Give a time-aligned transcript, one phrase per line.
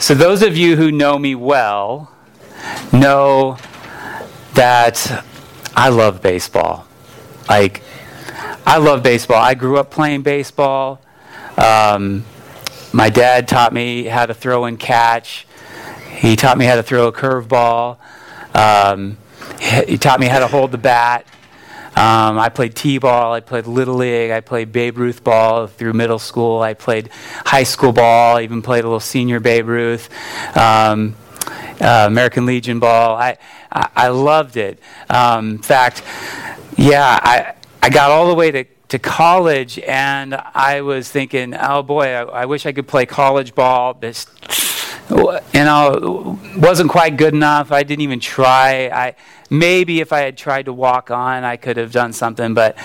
[0.00, 2.12] So, those of you who know me well
[2.92, 3.58] know
[4.54, 5.24] that
[5.74, 6.86] I love baseball.
[7.48, 7.82] Like,
[8.64, 9.42] I love baseball.
[9.42, 11.00] I grew up playing baseball.
[11.56, 12.24] Um,
[12.92, 15.46] my dad taught me how to throw and catch.
[16.10, 17.98] He taught me how to throw a curveball.
[18.54, 19.18] Um,
[19.60, 21.26] he taught me how to hold the bat.
[21.98, 23.32] Um, I played t-ball.
[23.32, 24.30] I played little league.
[24.30, 26.62] I played Babe Ruth ball through middle school.
[26.62, 27.10] I played
[27.44, 28.38] high school ball.
[28.38, 30.08] Even played a little senior Babe Ruth.
[30.56, 31.16] Um,
[31.80, 33.16] uh, American Legion ball.
[33.16, 33.38] I,
[33.72, 34.78] I, I loved it.
[35.10, 36.04] Um, in fact,
[36.76, 41.82] yeah, I I got all the way to to college, and I was thinking, oh
[41.82, 43.94] boy, I, I wish I could play college ball.
[43.94, 44.26] This
[45.10, 47.72] you know, wasn't quite good enough.
[47.72, 48.88] I didn't even try.
[48.88, 49.14] I
[49.50, 52.54] maybe if I had tried to walk on, I could have done something.
[52.54, 52.76] But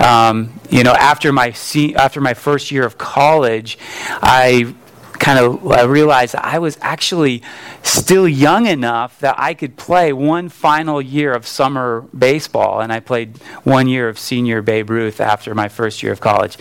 [0.00, 1.54] um, you know, after my
[1.96, 3.78] after my first year of college,
[4.22, 4.74] I
[5.20, 7.42] kind of I realized I was actually
[7.82, 13.00] still young enough that I could play one final year of summer baseball, and I
[13.00, 16.56] played one year of senior Babe Ruth after my first year of college.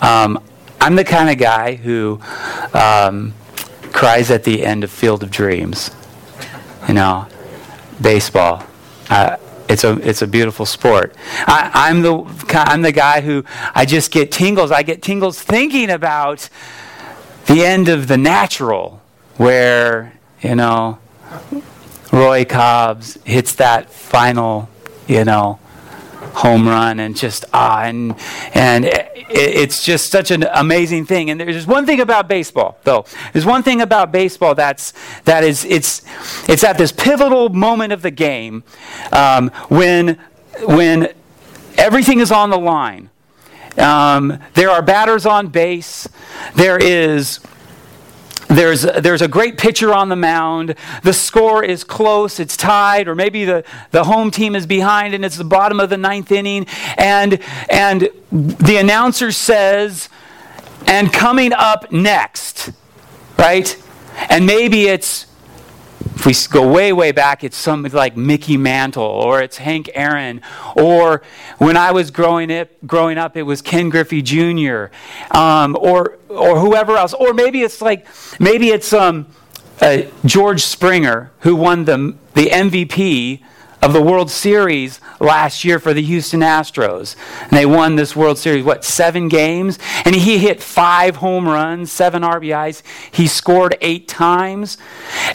[0.00, 0.42] Um,
[0.80, 2.20] I'm the kind of guy who
[2.74, 3.34] um,
[3.92, 5.90] cries at the end of Field of Dreams.
[6.88, 7.28] You know,
[8.00, 8.64] baseball.
[9.10, 9.36] Uh,
[9.68, 11.14] it's a it's a beautiful sport.
[11.46, 14.70] I, am the I'm the guy who I just get tingles.
[14.70, 16.48] I get tingles thinking about
[17.46, 19.00] the end of the natural,
[19.36, 20.98] where you know
[22.12, 24.68] Roy Hobbs hits that final,
[25.06, 25.58] you know,
[26.34, 28.14] home run and just ah and
[28.52, 28.84] and
[29.32, 31.30] it, it's just such an amazing thing.
[31.30, 33.04] And there's one thing about baseball though.
[33.32, 34.92] There's one thing about baseball that's
[35.24, 36.02] that is it's
[36.48, 38.64] it's at this pivotal moment of the game
[39.12, 40.18] um, when
[40.66, 41.12] when
[41.76, 43.10] everything is on the line.
[43.78, 46.06] Um, there are batters on base.
[46.54, 47.40] There is
[48.56, 50.74] there's, there's a great pitcher on the mound.
[51.02, 55.24] The score is close, it's tied, or maybe the, the home team is behind and
[55.24, 56.66] it's the bottom of the ninth inning.
[56.96, 57.40] And,
[57.70, 60.08] and the announcer says,
[60.86, 62.70] and coming up next,
[63.38, 63.76] right?
[64.28, 65.26] And maybe it's
[66.14, 70.40] if we go way, way back, it's something like Mickey Mantle or it's Hank Aaron.
[70.76, 71.22] Or
[71.58, 74.86] when I was growing up, growing up it was Ken Griffey Jr.
[75.30, 77.14] Um, or, or whoever else.
[77.14, 78.06] Or maybe it's like,
[78.38, 79.26] maybe it's um,
[79.80, 83.40] uh, George Springer who won the, the MVP
[83.82, 87.16] of the World Series last year for the Houston Astros.
[87.40, 89.78] And they won this World Series, what, seven games?
[90.04, 92.82] And he hit five home runs, seven RBIs.
[93.10, 94.78] He scored eight times.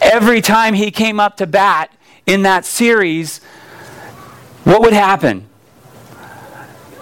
[0.02, 1.92] Every time he came up to bat
[2.26, 3.40] in that series,
[4.64, 5.47] what would happen?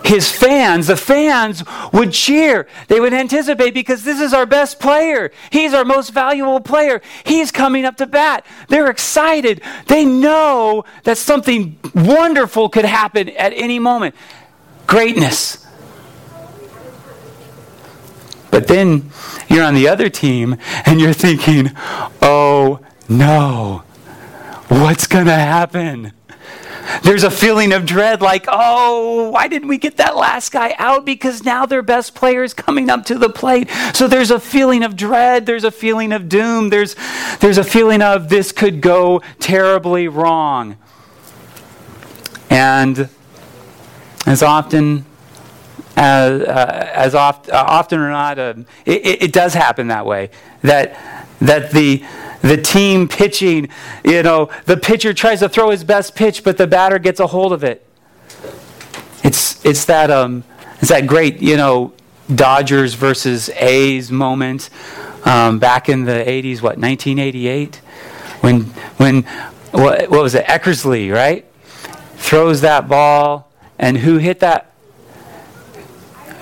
[0.07, 2.67] His fans, the fans would cheer.
[2.87, 5.31] They would anticipate because this is our best player.
[5.51, 7.01] He's our most valuable player.
[7.25, 8.45] He's coming up to bat.
[8.67, 9.61] They're excited.
[9.87, 14.15] They know that something wonderful could happen at any moment.
[14.87, 15.65] Greatness.
[18.51, 19.11] But then
[19.49, 21.71] you're on the other team and you're thinking,
[22.21, 22.79] oh
[23.09, 23.83] no,
[24.69, 26.13] what's going to happen?
[27.03, 31.05] There's a feeling of dread like, oh, why didn't we get that last guy out?
[31.05, 33.69] Because now their best player is coming up to the plate.
[33.93, 35.45] So there's a feeling of dread.
[35.45, 36.69] There's a feeling of doom.
[36.69, 36.95] There's,
[37.39, 40.77] there's a feeling of this could go terribly wrong.
[42.49, 43.09] And
[44.25, 45.05] as often
[45.97, 48.53] as, uh, as oft, uh, often or not, uh,
[48.85, 50.29] it, it does happen that way.
[50.61, 50.97] That,
[51.39, 52.03] that the,
[52.45, 53.69] the team pitching,
[54.03, 57.25] you know, the pitcher tries to throw his best pitch, but the batter gets a
[57.25, 57.83] hold of it.
[59.23, 60.43] It's, it's, that, um,
[60.79, 61.93] it's that great, you know,
[62.33, 64.69] Dodgers versus A's moment
[65.25, 67.77] um, back in the 80s, what, 1988?
[68.41, 68.61] When,
[68.97, 69.23] when
[69.71, 71.45] what, what was it, Eckersley, right?
[72.17, 74.71] Throws that ball, and who hit that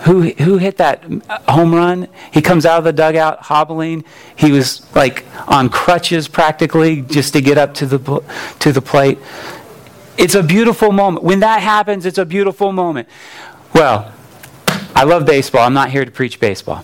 [0.04, 1.04] who, who hit that
[1.48, 2.10] home run?
[2.32, 4.04] He comes out of the dugout hobbling.
[4.36, 8.24] He was like on crutches practically just to get up to the,
[8.60, 9.18] to the plate.
[10.18, 11.24] It's a beautiful moment.
[11.24, 13.08] When that happens, it's a beautiful moment.
[13.74, 14.14] Well,
[14.94, 15.62] I love baseball.
[15.62, 16.84] I'm not here to preach baseball.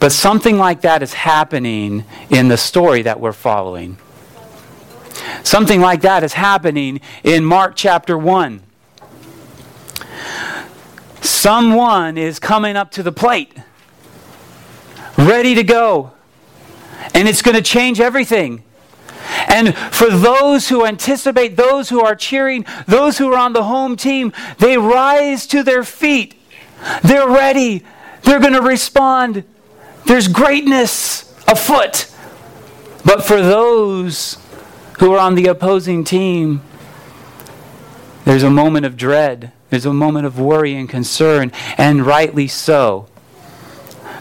[0.00, 3.96] But something like that is happening in the story that we're following.
[5.42, 8.62] Something like that is happening in Mark chapter 1.
[11.38, 13.52] Someone is coming up to the plate,
[15.16, 16.10] ready to go.
[17.14, 18.64] And it's going to change everything.
[19.46, 23.94] And for those who anticipate, those who are cheering, those who are on the home
[23.94, 26.34] team, they rise to their feet.
[27.04, 27.84] They're ready.
[28.24, 29.44] They're going to respond.
[30.06, 31.32] There's greatness.
[31.46, 32.12] afoot.
[33.04, 34.38] But for those
[34.98, 36.62] who are on the opposing team,
[38.24, 39.52] there's a moment of dread.
[39.70, 43.06] There's a moment of worry and concern, and rightly so.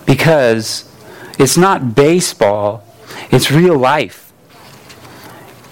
[0.05, 0.91] Because
[1.39, 2.83] it's not baseball,
[3.31, 4.33] it's real life.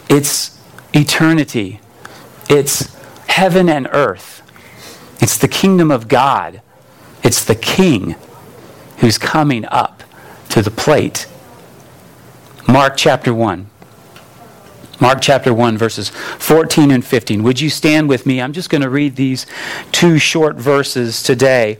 [0.09, 0.59] It's
[0.93, 1.81] eternity.
[2.49, 2.93] It's
[3.27, 4.41] heaven and earth.
[5.21, 6.61] It's the kingdom of God.
[7.23, 8.15] It's the king
[8.97, 10.03] who's coming up
[10.49, 11.27] to the plate.
[12.67, 13.69] Mark chapter 1.
[15.01, 17.43] Mark chapter 1, verses 14 and 15.
[17.43, 18.41] Would you stand with me?
[18.41, 19.45] I'm just going to read these
[19.91, 21.79] two short verses today.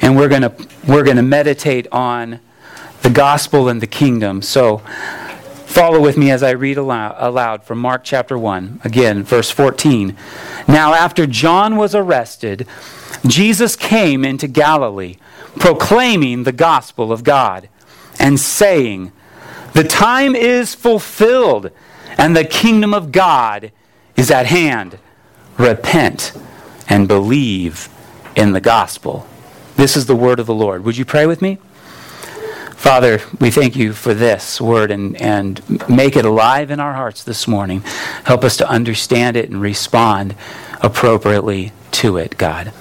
[0.00, 0.54] And we're going to,
[0.86, 2.38] we're going to meditate on
[3.02, 4.42] the gospel and the kingdom.
[4.42, 4.78] So
[5.66, 8.82] follow with me as I read aloud, aloud from Mark chapter 1.
[8.84, 10.16] Again, verse 14.
[10.68, 12.66] Now, after John was arrested,
[13.26, 15.16] Jesus came into Galilee,
[15.58, 17.68] proclaiming the gospel of God
[18.20, 19.10] and saying,
[19.80, 21.70] the time is fulfilled,
[22.18, 23.72] and the kingdom of God
[24.14, 24.98] is at hand.
[25.56, 26.34] Repent
[26.86, 27.88] and believe
[28.36, 29.26] in the gospel.
[29.76, 30.84] This is the word of the Lord.
[30.84, 31.56] Would you pray with me?
[32.76, 37.24] Father, we thank you for this word and, and make it alive in our hearts
[37.24, 37.80] this morning.
[38.24, 40.34] Help us to understand it and respond
[40.82, 42.74] appropriately to it, God.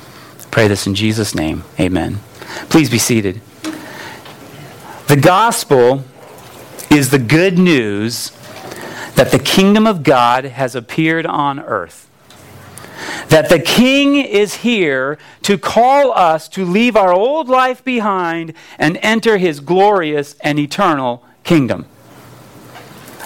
[0.51, 1.63] Pray this in Jesus' name.
[1.80, 2.19] Amen.
[2.68, 3.40] Please be seated.
[5.07, 6.04] The gospel
[6.89, 8.31] is the good news
[9.15, 12.09] that the kingdom of God has appeared on earth.
[13.30, 18.97] That the king is here to call us to leave our old life behind and
[19.01, 21.86] enter his glorious and eternal kingdom.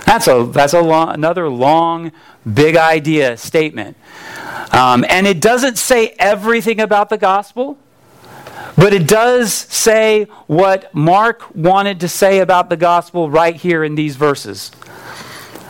[0.05, 2.11] That's, a, that's a long, another long,
[2.51, 3.97] big idea statement.
[4.71, 7.77] Um, and it doesn't say everything about the gospel.
[8.75, 13.95] But it does say what Mark wanted to say about the gospel right here in
[13.95, 14.71] these verses.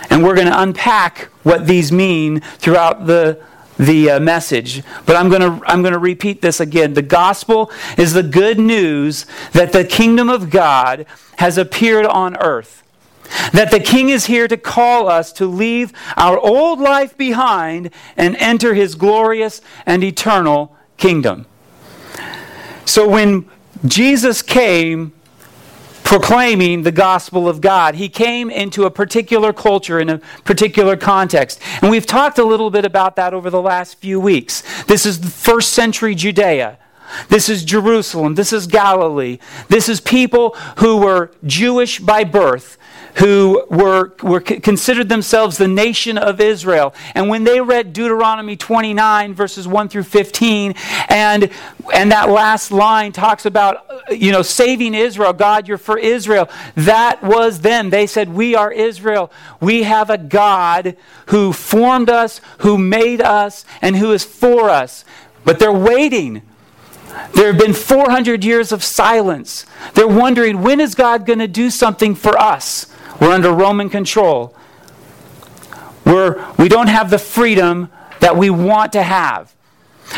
[0.09, 3.43] And we're going to unpack what these mean throughout the,
[3.77, 4.83] the uh, message.
[5.05, 6.93] But I'm going to I'm going to repeat this again.
[6.93, 11.05] The gospel is the good news that the kingdom of God
[11.37, 12.83] has appeared on earth.
[13.51, 18.35] That the king is here to call us to leave our old life behind and
[18.37, 21.47] enter his glorious and eternal kingdom.
[22.85, 23.49] So when
[23.85, 25.13] Jesus came
[26.03, 31.59] proclaiming the gospel of God, he came into a particular culture in a particular context.
[31.81, 34.63] And we've talked a little bit about that over the last few weeks.
[34.83, 36.77] This is the first century Judea.
[37.29, 38.35] This is Jerusalem.
[38.35, 39.39] This is Galilee.
[39.69, 42.77] This is people who were Jewish by birth,
[43.15, 46.93] who were, were considered themselves the nation of Israel.
[47.13, 50.73] And when they read Deuteronomy 29, verses 1 through 15,
[51.09, 51.49] and,
[51.93, 56.49] and that last line talks about, uh, you know, saving Israel, God, you're for Israel,
[56.75, 57.91] that was them.
[57.91, 59.31] They said, We are Israel.
[59.59, 65.05] We have a God who formed us, who made us, and who is for us.
[65.45, 66.41] But they're waiting.
[67.35, 69.65] There have been 400 years of silence.
[69.93, 72.87] They're wondering, when is God going to do something for us?
[73.23, 74.53] We're under Roman control.
[76.05, 77.89] We're, we don't have the freedom
[78.19, 79.55] that we want to have.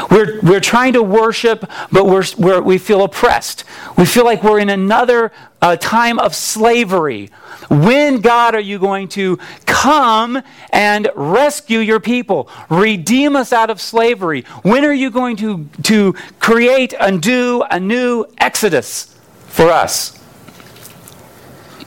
[0.10, 3.64] We're, we're trying to worship, but we're, we're, we feel oppressed.
[3.96, 5.32] We feel like we're in another
[5.62, 7.30] uh, time of slavery.
[7.70, 9.38] When, God, are you going to
[9.68, 10.42] come
[10.72, 12.50] and rescue your people?
[12.72, 14.46] Redeem us out of slavery?
[14.64, 19.16] When are you going to, to create and do a new exodus
[19.46, 20.25] for us?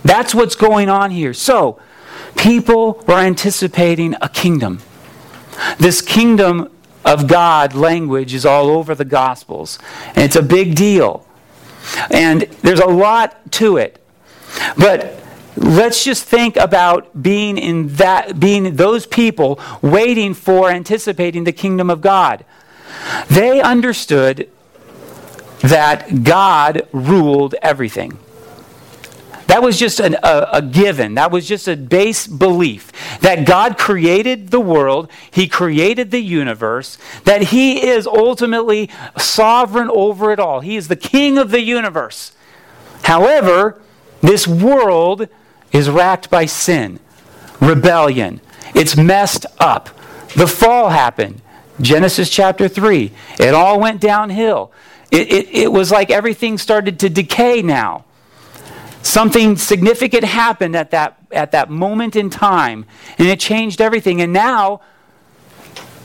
[0.05, 1.35] That's what's going on here.
[1.35, 1.81] So,
[2.37, 4.81] people were anticipating a kingdom.
[5.79, 6.71] This kingdom
[7.05, 9.79] of God language is all over the Gospels,
[10.09, 11.27] and it's a big deal.
[12.11, 14.01] And there's a lot to it.
[14.77, 15.23] But
[15.57, 21.91] let's just think about being in that being those people waiting for anticipating the kingdom
[21.91, 22.45] of God.
[23.29, 24.49] They understood
[25.61, 28.19] that God ruled everything.
[29.49, 31.15] That was just an, a, a given.
[31.15, 36.99] That was just a base belief that God created the world, He created the universe,
[37.25, 40.61] that He is ultimately sovereign over it all.
[40.61, 42.33] He is the king of the universe.
[43.05, 43.81] However,
[44.21, 45.29] this world
[45.73, 47.01] is racked by sin,
[47.59, 48.43] rebellion.
[48.75, 49.89] It's messed up.
[50.37, 51.41] The fall happened.
[51.81, 53.13] Genesis chapter 3.
[53.41, 54.73] It all went downhill.
[55.11, 58.05] It, it, it was like everything started to decay now.
[59.09, 62.85] Something significant happened at that, at that moment in time,
[63.17, 64.21] and it changed everything.
[64.21, 64.83] And now,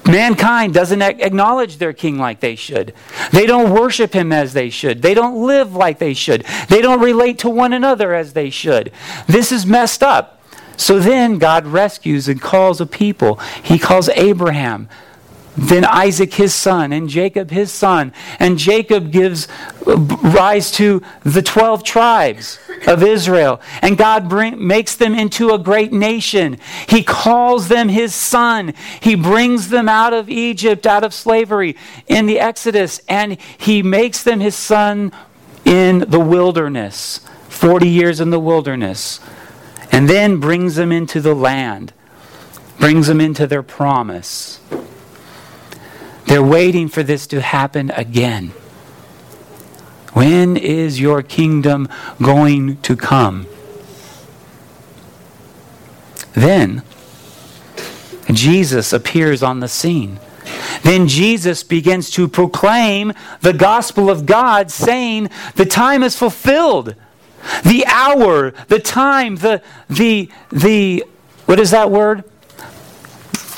[0.06, 2.94] Mankind doesn't acknowledge their king like they should.
[3.34, 5.02] They don't worship him as they should.
[5.02, 6.46] They don't live like they should.
[6.70, 8.94] They don't relate to one another as they should.
[9.28, 10.42] This is messed up.
[10.78, 13.36] So then God rescues and calls a people.
[13.64, 14.88] He calls Abraham,
[15.56, 18.12] then Isaac his son, and Jacob his son.
[18.40, 19.48] And Jacob gives
[19.86, 23.62] uh, rise to the 12 tribes of Israel.
[23.82, 26.58] And God bring, makes them into a great nation.
[26.88, 28.74] He calls them his son.
[29.00, 34.24] He brings them out of Egypt, out of slavery in the Exodus, and he makes
[34.24, 35.12] them his son
[35.66, 37.20] in the wilderness.
[37.50, 39.20] 40 years in the wilderness.
[39.92, 41.94] And then brings them into the land,
[42.80, 44.60] brings them into their promise.
[46.26, 48.54] They're waiting for this to happen again.
[50.14, 51.90] When is your kingdom
[52.22, 53.48] going to come?
[56.34, 56.84] Then
[58.32, 60.20] Jesus appears on the scene.
[60.84, 66.96] Then Jesus begins to proclaim the gospel of God, saying, The time is fulfilled.
[67.64, 71.06] The hour, the time, the, the, the,
[71.46, 72.24] what is that word?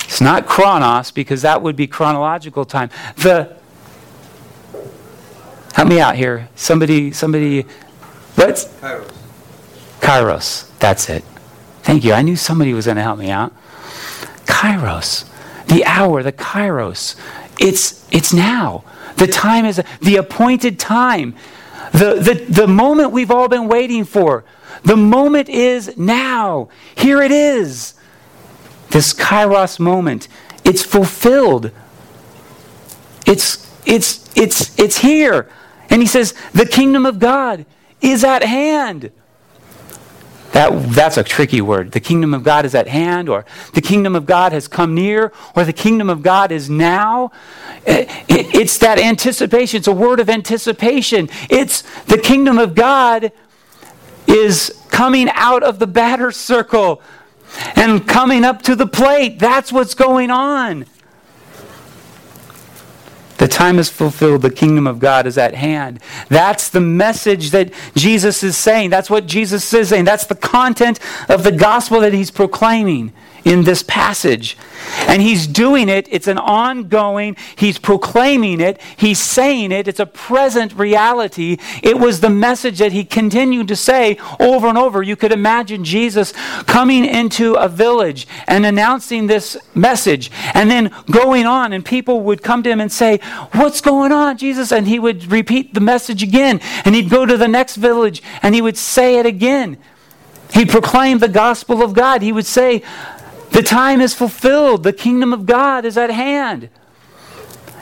[0.05, 2.89] It's not chronos because that would be chronological time.
[3.17, 3.55] The
[5.75, 6.47] Help me out here.
[6.55, 7.63] Somebody somebody
[8.35, 9.11] what's Kairos.
[9.99, 10.79] Kairos.
[10.79, 11.25] That's it.
[11.83, 12.13] Thank you.
[12.13, 13.51] I knew somebody was going to help me out.
[14.45, 15.29] Kairos.
[15.67, 17.19] The hour, the Kairos.
[17.59, 18.85] It's it's now.
[19.17, 21.35] The time is the appointed time.
[21.91, 24.45] The, the, the moment we've all been waiting for.
[24.83, 26.69] The moment is now.
[26.95, 27.95] Here it is
[28.95, 30.29] this kairos moment.
[30.63, 31.69] It's fulfilled.
[33.27, 35.49] It's, it's, it's, it's here.
[35.89, 37.65] And he says, the kingdom of God
[37.99, 39.11] is at hand.
[40.53, 41.91] That, that's a tricky word.
[41.91, 45.33] The kingdom of God is at hand, or the kingdom of God has come near,
[45.57, 47.33] or the kingdom of God is now.
[47.85, 49.79] It, it, it's that anticipation.
[49.79, 51.27] It's a word of anticipation.
[51.49, 53.33] It's the kingdom of God
[54.25, 57.01] is coming out of the batter circle
[57.75, 59.39] and coming up to the plate.
[59.39, 60.85] That's what's going on.
[63.37, 64.41] The time is fulfilled.
[64.41, 65.99] The kingdom of God is at hand.
[66.29, 68.91] That's the message that Jesus is saying.
[68.91, 70.05] That's what Jesus is saying.
[70.05, 73.11] That's the content of the gospel that he's proclaiming
[73.45, 74.57] in this passage.
[75.07, 80.05] And he's doing it, it's an ongoing, he's proclaiming it, he's saying it, it's a
[80.05, 81.57] present reality.
[81.81, 85.01] It was the message that he continued to say over and over.
[85.01, 86.33] You could imagine Jesus
[86.65, 92.43] coming into a village and announcing this message and then going on, and people would
[92.43, 93.19] come to him and say,
[93.53, 94.71] What's going on, Jesus?
[94.71, 98.55] And he would repeat the message again, and he'd go to the next village and
[98.55, 99.77] he would say it again.
[100.53, 102.21] He proclaimed the gospel of God.
[102.21, 102.83] He would say,
[103.55, 104.83] the time is fulfilled.
[104.83, 106.67] The kingdom of God is at hand.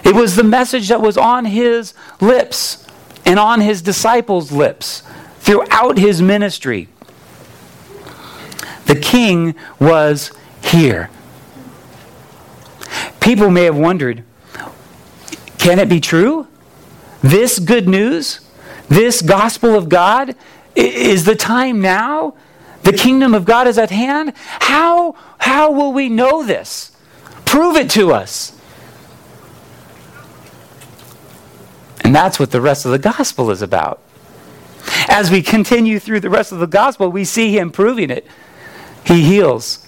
[0.06, 2.86] It was the message that was on his lips
[3.26, 5.02] and on his disciples' lips
[5.40, 6.90] throughout his ministry.
[8.86, 10.32] The king was
[10.64, 11.10] here.
[13.20, 14.24] People may have wondered
[15.58, 16.48] can it be true?
[17.22, 18.42] This good news,
[18.90, 20.36] this gospel of God,
[20.76, 22.36] is the time now?
[22.84, 24.34] The kingdom of God is at hand?
[24.36, 26.92] How, how will we know this?
[27.46, 28.58] Prove it to us.
[32.04, 34.02] And that's what the rest of the gospel is about.
[35.08, 38.28] As we continue through the rest of the gospel, we see him proving it.
[39.06, 39.88] He heals.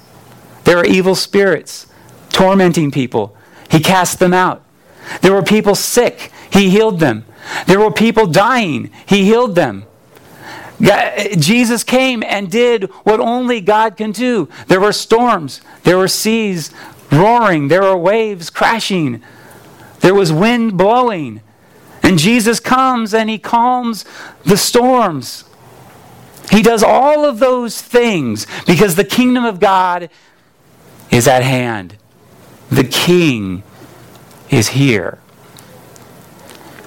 [0.64, 1.88] There are evil spirits
[2.30, 3.36] tormenting people.
[3.70, 4.64] He casts them out.
[5.22, 6.32] There were people sick.
[6.52, 7.26] He healed them.
[7.68, 8.92] There were people dying.
[9.06, 9.86] He healed them.
[10.82, 14.50] Eh, Jesus came and did what only God can do.
[14.68, 16.72] There were storms, there were seas
[17.12, 19.22] roaring, there were waves crashing,
[20.02, 21.42] there was wind blowing.
[22.04, 24.06] And Jesus comes and he calms
[24.44, 25.44] the storms.
[26.52, 30.10] He does all of those things because the kingdom of God
[31.10, 31.98] is at hand.
[32.70, 33.64] The king
[34.50, 35.20] is here.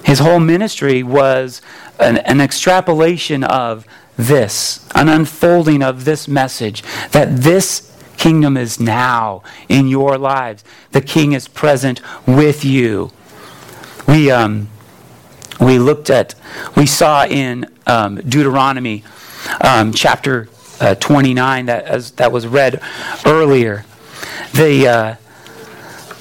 [0.04, 1.61] His whole ministry was
[1.98, 3.86] an, an extrapolation of
[4.16, 10.64] this, an unfolding of this message that this kingdom is now in your lives.
[10.90, 13.12] The king is present with you.
[14.06, 14.68] We, um,
[15.60, 16.34] we looked at,
[16.76, 19.04] we saw in um, Deuteronomy
[19.60, 20.48] um, chapter
[20.80, 22.80] uh, 29 that, as, that was read
[23.24, 23.84] earlier,
[24.54, 25.14] the, uh,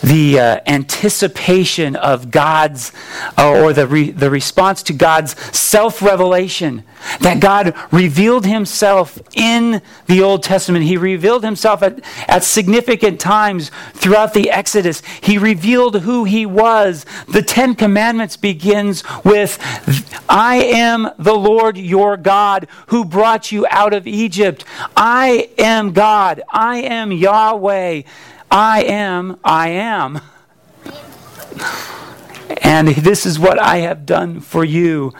[0.01, 2.91] the uh, anticipation of God's,
[3.37, 6.83] uh, or the, re- the response to God's self revelation.
[7.21, 10.85] That God revealed himself in the Old Testament.
[10.85, 15.01] He revealed himself at, at significant times throughout the Exodus.
[15.21, 17.05] He revealed who he was.
[17.27, 19.59] The Ten Commandments begins with,
[20.27, 24.65] I am the Lord your God who brought you out of Egypt.
[24.95, 26.41] I am God.
[26.49, 28.03] I am Yahweh.
[28.49, 30.21] I am, I am.
[32.61, 35.13] And this is what I have done for you.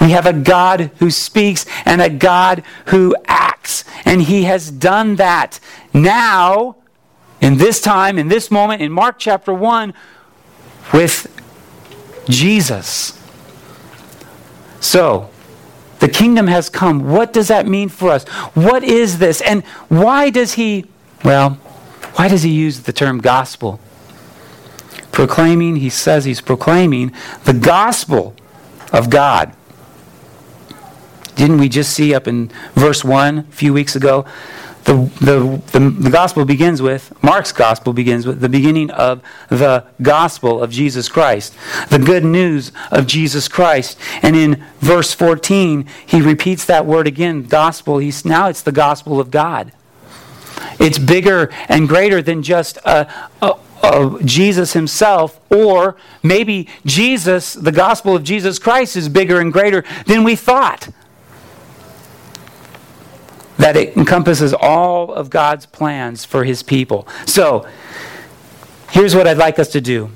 [0.00, 3.84] We have a God who speaks and a God who acts.
[4.04, 5.60] And He has done that
[5.94, 6.76] now,
[7.40, 9.94] in this time, in this moment, in Mark chapter 1,
[10.92, 11.28] with
[12.28, 13.18] Jesus.
[14.80, 15.30] So,
[16.00, 17.10] the kingdom has come.
[17.10, 18.24] What does that mean for us?
[18.54, 19.40] What is this?
[19.40, 20.86] And why does He,
[21.24, 21.58] well,
[22.14, 23.80] why does he use the term gospel?
[25.12, 27.12] Proclaiming, he says he's proclaiming
[27.44, 28.34] the gospel
[28.92, 29.54] of God.
[31.34, 34.26] Didn't we just see up in verse 1 a few weeks ago?
[34.84, 39.84] The, the, the, the, gospel begins with, Mark's gospel begins with the beginning of the
[40.02, 41.54] gospel of Jesus Christ,
[41.88, 43.96] the good news of Jesus Christ.
[44.22, 47.98] And in verse 14, he repeats that word again, gospel.
[47.98, 49.72] He's, now it's the gospel of God.
[50.78, 57.72] It's bigger and greater than just a, a, a Jesus himself, or maybe Jesus, the
[57.72, 60.88] gospel of Jesus Christ, is bigger and greater than we thought.
[63.58, 67.06] That it encompasses all of God's plans for his people.
[67.26, 67.66] So,
[68.90, 70.10] here's what I'd like us to do.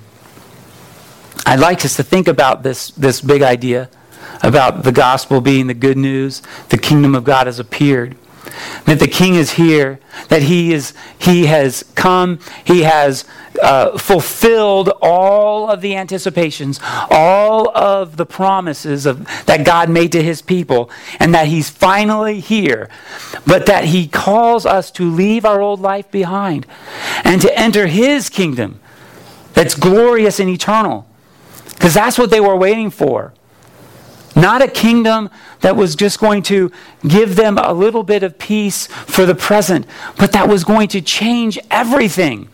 [1.44, 3.88] I'd like us to think about this, this big idea
[4.42, 8.16] about the gospel being the good news, the kingdom of God has appeared
[8.84, 9.98] that the king is here,
[10.28, 13.24] that he, is, he has come, he has
[13.62, 20.22] uh, fulfilled all of the anticipations, all of the promises of, that God made to
[20.22, 22.88] his people, and that he's finally here,
[23.46, 26.66] but that he calls us to leave our old life behind
[27.24, 28.80] and to enter his kingdom
[29.54, 31.06] that's glorious and eternal.
[31.64, 33.32] Because that's what they were waiting for.
[34.36, 36.70] Not a kingdom that was just going to
[37.08, 39.86] give them a little bit of peace for the present,
[40.18, 42.48] but that was going to change everything.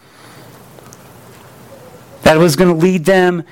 [2.23, 3.43] That was going to lead them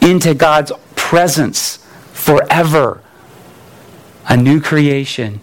[0.00, 1.76] into God's presence
[2.12, 3.00] forever.
[4.28, 5.40] A new creation,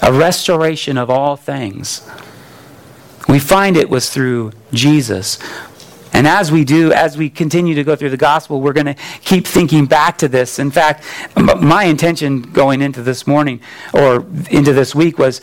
[0.00, 2.08] a restoration of all things.
[3.28, 5.38] We find it was through Jesus.
[6.18, 8.96] And as we do, as we continue to go through the gospel, we're going to
[9.22, 10.58] keep thinking back to this.
[10.58, 11.04] In fact,
[11.36, 13.60] my intention going into this morning
[13.94, 15.40] or into this week was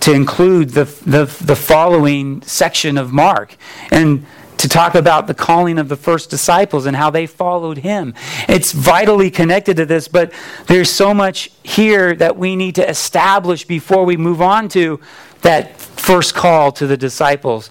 [0.00, 3.56] to include the, the, the following section of Mark
[3.90, 4.26] and
[4.58, 8.12] to talk about the calling of the first disciples and how they followed him.
[8.48, 10.30] It's vitally connected to this, but
[10.66, 15.00] there's so much here that we need to establish before we move on to
[15.42, 17.70] that first call to the disciples.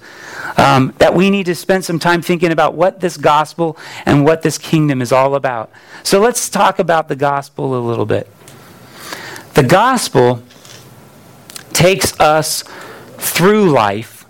[0.58, 4.42] Um, that we need to spend some time thinking about what this gospel and what
[4.42, 5.72] this kingdom is all about.
[6.04, 8.28] So let's talk about the gospel a little bit.
[9.54, 10.44] The gospel
[11.74, 12.64] takes us
[13.18, 14.26] through life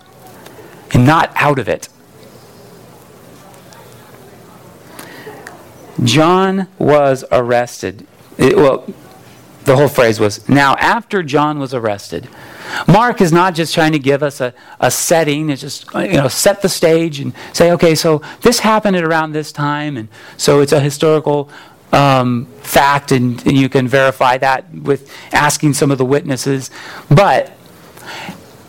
[0.91, 1.89] and not out of it.
[6.03, 8.07] John was arrested.
[8.37, 8.85] It, well,
[9.67, 12.27] the whole phrase was now after John was arrested.
[12.87, 16.29] Mark is not just trying to give us a, a setting, it's just you know
[16.29, 20.61] set the stage and say, okay, so this happened at around this time, and so
[20.61, 21.49] it's a historical
[21.91, 26.71] um, fact, and, and you can verify that with asking some of the witnesses.
[27.09, 27.51] But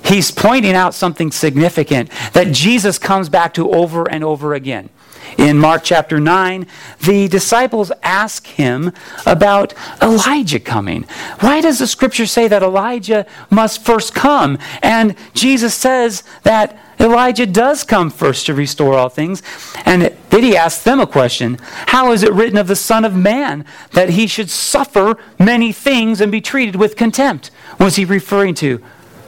[0.05, 4.91] he's pointing out something significant that Jesus comes back to over and over again.
[5.37, 6.67] In Mark chapter 9,
[7.01, 8.93] the disciples ask him
[9.27, 11.05] about Elijah coming.
[11.41, 14.59] Why does the scripture say that Elijah must first come?
[14.83, 19.43] And Jesus says that Elijah does come first to restore all things.
[19.85, 23.14] And then he asks them a question How is it written of the Son of
[23.14, 27.51] Man that he should suffer many things and be treated with contempt?
[27.79, 28.83] Was he referring to?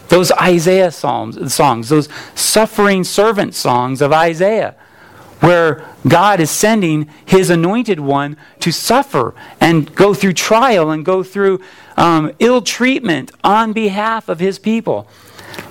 [0.09, 4.75] Those Isaiah psalms, songs, those suffering servant songs of Isaiah
[5.41, 11.23] where God is sending his anointed one to suffer and go through trial and go
[11.23, 11.61] through
[11.97, 15.09] um, ill treatment on behalf of his people.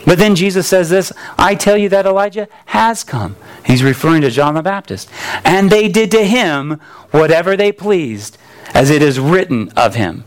[0.05, 3.35] But then Jesus says this I tell you that Elijah has come.
[3.65, 5.09] He's referring to John the Baptist.
[5.43, 6.79] And they did to him
[7.11, 8.37] whatever they pleased,
[8.73, 10.23] as it is written of him.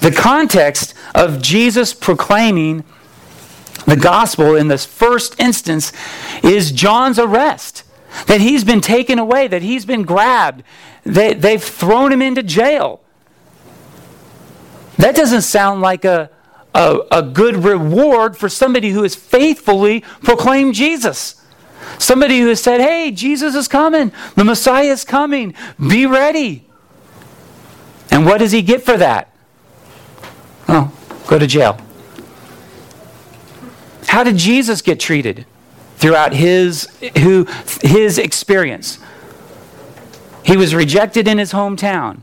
[0.00, 2.84] The context of Jesus proclaiming
[3.86, 5.92] the gospel in this first instance
[6.42, 7.83] is John's arrest.
[8.26, 10.62] That he's been taken away, that he's been grabbed,
[11.04, 13.00] they, they've thrown him into jail.
[14.96, 16.30] That doesn't sound like a,
[16.74, 21.40] a, a good reward for somebody who has faithfully proclaimed Jesus.
[21.98, 26.66] Somebody who has said, Hey, Jesus is coming, the Messiah is coming, be ready.
[28.10, 29.34] And what does he get for that?
[30.68, 30.92] Oh,
[31.26, 31.78] go to jail.
[34.06, 35.44] How did Jesus get treated
[36.04, 36.86] throughout his,
[37.20, 37.46] who,
[37.80, 38.98] his experience?
[40.44, 42.20] He was rejected in his hometown.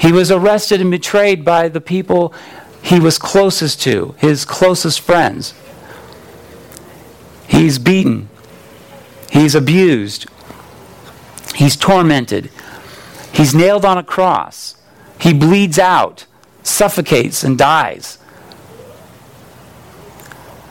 [0.00, 2.34] He was arrested and betrayed by the people
[2.82, 5.54] he was closest to, his closest friends.
[7.46, 8.28] He's beaten.
[9.30, 10.26] He's abused.
[11.54, 12.50] He's tormented.
[13.32, 14.76] He's nailed on a cross.
[15.20, 16.26] He bleeds out,
[16.64, 18.18] suffocates, and dies.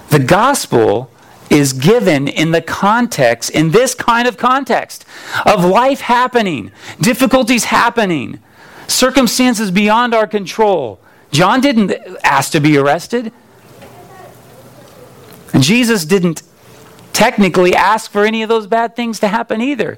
[0.10, 1.10] The gospel
[1.50, 5.06] is given in the context, in this kind of context
[5.46, 8.40] of life happening, difficulties happening,
[8.88, 11.00] circumstances beyond our control.
[11.32, 13.32] John didn't ask to be arrested.
[15.54, 16.44] And Jesus didn't
[17.14, 19.98] technically ask for any of those bad things to happen either.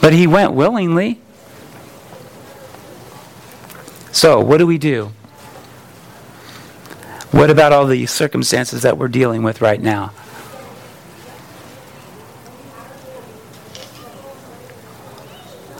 [0.00, 1.20] But he went willingly.
[4.12, 5.12] So, what do we do?
[7.30, 10.12] What about all the circumstances that we're dealing with right now?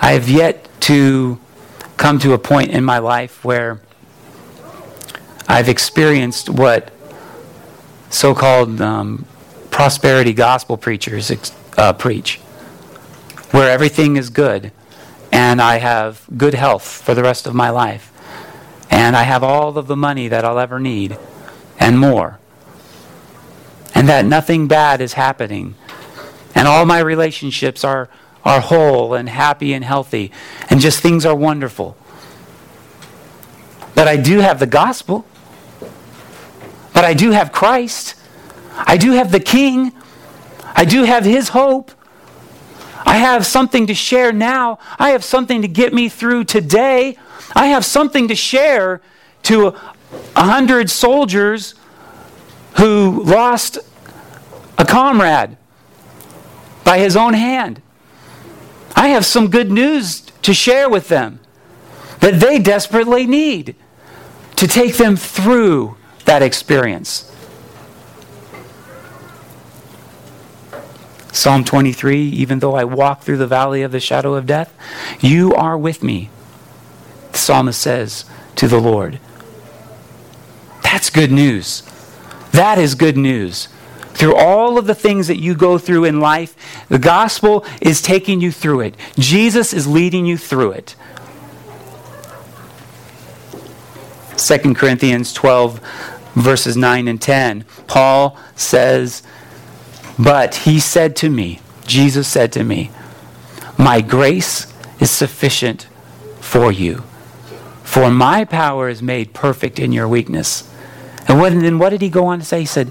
[0.04, 1.40] I have yet to
[1.96, 3.80] come to a point in my life where
[5.48, 6.92] I've experienced what
[8.10, 9.24] so called um,
[9.70, 11.32] prosperity gospel preachers
[11.78, 12.36] uh, preach,
[13.52, 14.72] where everything is good
[15.32, 18.12] and I have good health for the rest of my life
[18.90, 21.16] and I have all of the money that I'll ever need
[21.80, 22.38] and more.
[23.94, 25.76] And that nothing bad is happening.
[26.54, 28.10] And all my relationships are,
[28.44, 30.30] are whole and happy and healthy.
[30.70, 31.96] And just things are wonderful.
[33.94, 35.26] But I do have the gospel.
[36.92, 38.14] But I do have Christ.
[38.76, 39.92] I do have the King.
[40.74, 41.90] I do have His hope.
[43.07, 44.78] I have something to share now.
[44.98, 47.16] I have something to get me through today.
[47.54, 49.00] I have something to share
[49.44, 49.68] to
[50.35, 51.74] a hundred soldiers
[52.78, 53.78] who lost
[54.78, 55.57] a comrade
[56.85, 57.80] by his own hand.
[59.04, 61.38] I have some good news to share with them
[62.20, 63.76] that they desperately need
[64.56, 67.30] to take them through that experience.
[71.32, 74.72] Psalm 23 Even though I walk through the valley of the shadow of death,
[75.20, 76.30] you are with me.
[77.32, 78.24] The psalmist says
[78.56, 79.20] to the Lord.
[80.82, 81.82] That's good news.
[82.52, 83.68] That is good news.
[84.14, 88.40] Through all of the things that you go through in life, the gospel is taking
[88.40, 88.94] you through it.
[89.18, 90.94] Jesus is leading you through it.
[94.37, 95.81] 2 Corinthians 12,
[96.35, 99.22] verses 9 and 10, Paul says,
[100.18, 102.90] But he said to me, Jesus said to me,
[103.77, 105.88] My grace is sufficient
[106.40, 107.03] for you,
[107.83, 110.70] for my power is made perfect in your weakness.
[111.27, 112.61] And then what did he go on to say?
[112.61, 112.90] He said,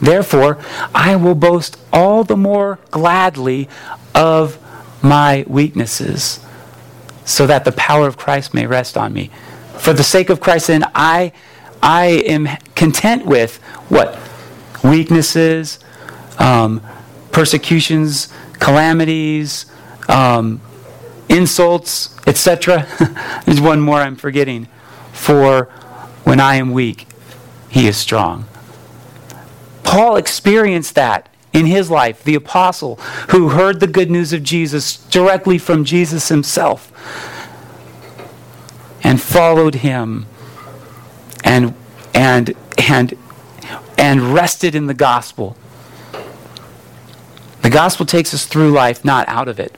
[0.00, 0.58] Therefore,
[0.94, 3.68] I will boast all the more gladly
[4.14, 4.58] of
[5.02, 6.40] my weaknesses,
[7.24, 9.30] so that the power of Christ may rest on me.
[9.78, 11.32] For the sake of Christ, then, I,
[11.82, 13.56] I am content with
[13.88, 14.18] what?
[14.82, 15.78] Weaknesses,
[16.38, 16.82] um,
[17.32, 19.66] persecutions, calamities,
[20.08, 20.60] um,
[21.28, 22.86] insults, etc.
[23.44, 24.68] There's one more I'm forgetting.
[25.12, 25.64] For
[26.24, 27.06] when I am weak,
[27.68, 28.46] he is strong.
[29.82, 32.96] Paul experienced that in his life, the apostle
[33.30, 36.92] who heard the good news of Jesus directly from Jesus himself
[39.02, 40.26] and followed him
[41.42, 41.74] and
[42.14, 43.14] and and
[43.98, 45.56] and rested in the gospel.
[47.62, 49.76] The gospel takes us through life, not out of it.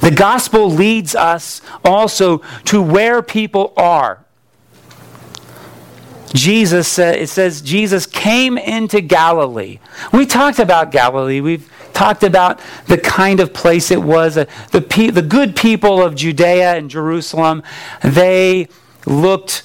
[0.00, 4.25] The gospel leads us also to where people are.
[6.32, 9.78] Jesus, uh, it says Jesus came into Galilee.
[10.12, 11.40] We talked about Galilee.
[11.40, 14.36] We've talked about the kind of place it was.
[14.36, 17.62] Uh, the, pe- the good people of Judea and Jerusalem,
[18.02, 18.68] they
[19.06, 19.62] looked,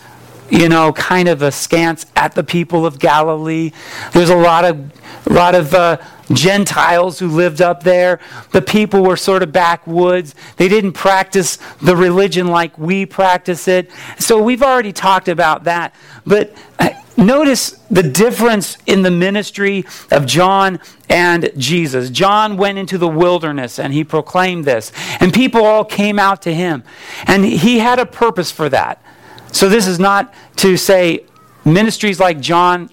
[0.49, 3.71] you know, kind of askance at the people of Galilee.
[4.13, 4.91] There's a lot of,
[5.29, 5.97] lot of uh,
[6.33, 8.19] Gentiles who lived up there.
[8.51, 10.35] The people were sort of backwoods.
[10.57, 13.89] They didn't practice the religion like we practice it.
[14.19, 15.93] So we've already talked about that.
[16.25, 22.09] But uh, notice the difference in the ministry of John and Jesus.
[22.09, 26.53] John went into the wilderness and he proclaimed this, and people all came out to
[26.53, 26.83] him.
[27.27, 29.03] And he had a purpose for that.
[29.51, 31.25] So this is not to say
[31.65, 32.89] ministries like John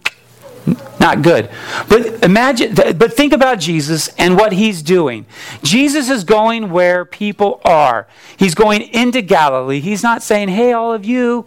[1.00, 1.50] not good.
[1.88, 5.26] But imagine but think about Jesus and what he's doing.
[5.62, 8.06] Jesus is going where people are.
[8.37, 9.80] He's going into Galilee.
[9.80, 11.46] He's not saying, "Hey all of you,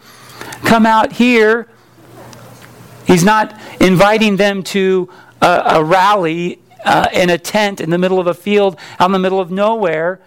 [0.64, 1.68] come out here."
[3.06, 5.10] He's not inviting them to
[5.42, 9.12] a, a rally uh, in a tent in the middle of a field out in
[9.12, 10.22] the middle of nowhere.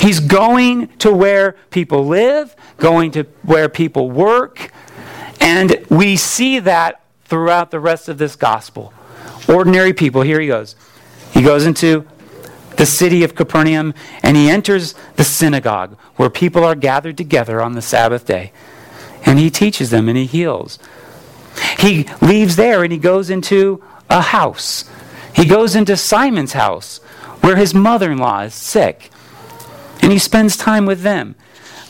[0.00, 4.72] He's going to where people live, going to where people work,
[5.40, 7.00] and we see that
[7.30, 8.92] throughout the rest of this gospel.
[9.48, 10.76] Ordinary people, here he goes.
[11.32, 12.06] He goes into
[12.76, 17.72] the city of Capernaum and he enters the synagogue where people are gathered together on
[17.72, 18.52] the Sabbath day.
[19.24, 20.78] And he teaches them and he heals.
[21.78, 24.90] He leaves there and he goes into a house.
[25.34, 26.98] He goes into Simon's house
[27.42, 29.10] where his mother in law is sick.
[30.02, 31.36] And he spends time with them.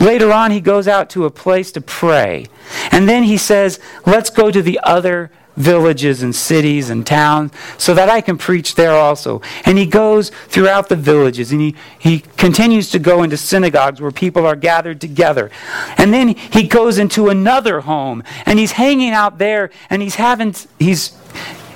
[0.00, 2.46] Later on, he goes out to a place to pray.
[2.90, 7.92] And then he says, Let's go to the other villages and cities and towns so
[7.94, 9.42] that I can preach there also.
[9.64, 14.10] And he goes throughout the villages and he, he continues to go into synagogues where
[14.10, 15.50] people are gathered together.
[15.98, 20.54] And then he goes into another home and he's hanging out there and he's having,
[20.78, 21.12] he's,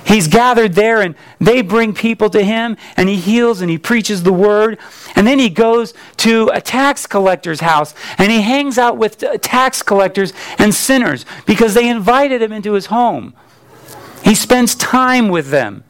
[0.05, 4.21] He's gathered there and they bring people to him and he heals and he preaches
[4.21, 4.77] the word.
[5.15, 9.81] And then he goes to a tax collector's house and he hangs out with tax
[9.81, 13.33] collectors and sinners because they invited him into his home.
[14.23, 15.83] He spends time with them.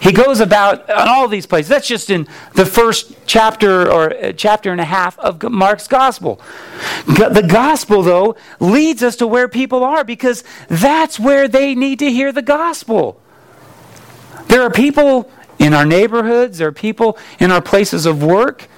[0.00, 1.68] He goes about on all these places.
[1.68, 6.40] That's just in the first chapter or uh, chapter and a half of Mark's gospel.
[7.06, 12.10] The gospel, though, leads us to where people are because that's where they need to
[12.10, 13.20] hear the gospel.
[14.46, 18.68] There are people in our neighborhoods, there are people in our places of work,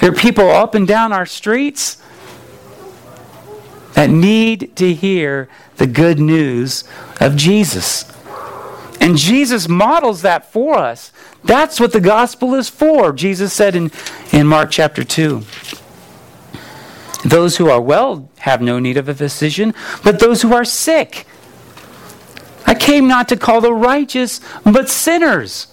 [0.00, 2.02] there are people up and down our streets
[3.92, 6.84] that need to hear the good news
[7.20, 8.10] of Jesus.
[9.02, 11.10] And Jesus models that for us.
[11.42, 13.12] That's what the gospel is for.
[13.12, 13.90] Jesus said in,
[14.30, 15.42] in Mark chapter 2
[17.24, 21.26] Those who are well have no need of a physician, but those who are sick.
[22.64, 25.66] I came not to call the righteous, but sinners.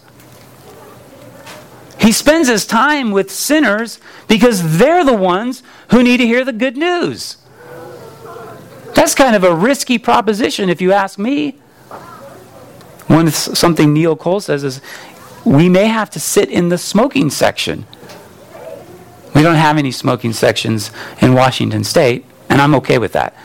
[1.99, 5.61] He spends his time with sinners because they're the ones
[5.91, 7.37] who need to hear the good news.
[8.95, 11.59] That's kind of a risky proposition, if you ask me.
[13.09, 14.81] One something Neil Cole says is,
[15.43, 17.87] we may have to sit in the smoking section.
[19.33, 23.35] We don't have any smoking sections in Washington State, and I'm okay with that.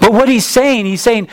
[0.00, 1.28] But what he's saying, he's saying,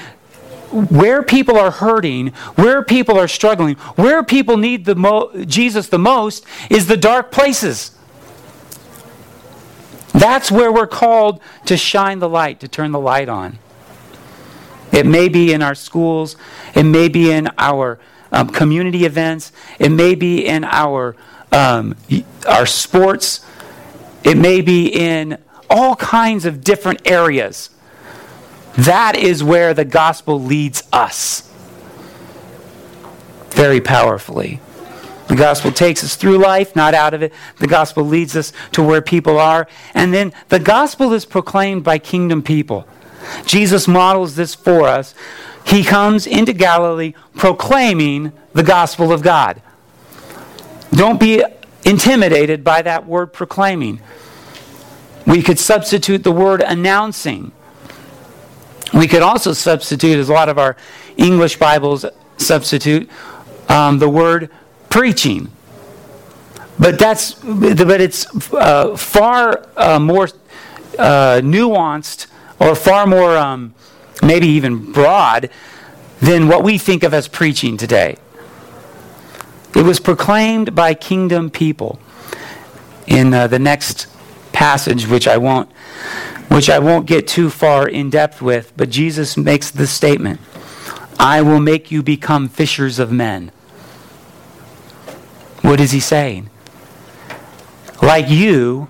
[0.72, 5.98] where people are hurting, where people are struggling, where people need the mo- Jesus the
[5.98, 7.92] most is the dark places.
[10.12, 13.60] That's where we're called to shine the light, to turn the light on.
[14.92, 16.36] It may be in our schools,
[16.74, 18.00] it may be in our
[18.32, 21.16] um, community events, it may be in our,
[21.52, 21.96] um,
[22.48, 23.46] our sports,
[24.24, 25.38] it may be in
[25.70, 27.70] all kinds of different areas.
[28.78, 31.52] That is where the gospel leads us
[33.50, 34.60] very powerfully.
[35.28, 37.34] The gospel takes us through life, not out of it.
[37.58, 39.68] The gospel leads us to where people are.
[39.94, 42.88] And then the gospel is proclaimed by kingdom people.
[43.46, 45.14] Jesus models this for us.
[45.66, 49.62] He comes into Galilee proclaiming the gospel of God.
[50.92, 51.44] Don't be
[51.84, 54.02] intimidated by that word proclaiming.
[55.26, 57.52] We could substitute the word announcing.
[58.94, 60.78] We could also substitute, as a lot of our
[61.18, 62.06] English Bibles
[62.38, 63.10] substitute,
[63.68, 64.50] um, the word
[64.90, 65.52] preaching.
[66.80, 70.30] But that's but it's uh, far uh, more
[70.98, 72.28] uh, nuanced
[72.60, 73.74] or far more, um,
[74.22, 75.50] maybe even broad,
[76.20, 78.18] than what we think of as preaching today.
[79.76, 82.00] It was proclaimed by kingdom people.
[83.06, 84.08] In uh, the next
[84.52, 85.72] passage, which I won't,
[86.50, 90.42] which I won't get too far in depth with, but Jesus makes this statement:
[91.18, 93.52] "I will make you become fishers of men."
[95.62, 96.50] What is he saying?
[98.02, 98.88] Like you,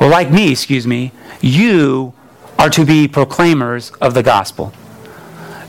[0.00, 2.12] or like me, excuse me, you
[2.58, 4.72] are to be proclaimers of the gospel.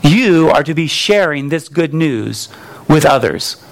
[0.02, 2.48] You are to be sharing this good news
[2.88, 3.62] with others.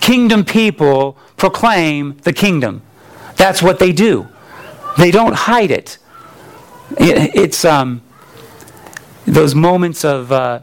[0.00, 2.82] Kingdom people proclaim the kingdom.
[3.36, 4.28] That's what they do.
[4.98, 5.98] They don't hide it.
[6.98, 8.02] it it's um,
[9.26, 10.60] those moments of, uh,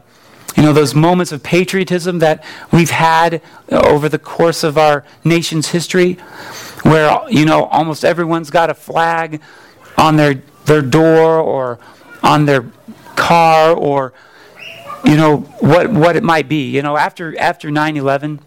[0.56, 3.40] you know, those moments of patriotism that we've had
[3.70, 6.14] over the course of our nation's history,
[6.82, 9.40] where you know almost everyone's got a flag
[9.96, 11.80] on their their door or
[12.22, 12.64] on their
[13.16, 14.12] car or
[15.04, 16.70] you know what what it might be.
[16.70, 18.38] You know, after after 9/11,